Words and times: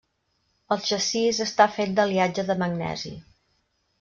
El 0.75 0.79
xassís 0.85 1.41
està 1.45 1.67
fet 1.75 1.93
d'aliatge 1.99 2.47
de 2.49 2.57
magnesi. 2.65 3.13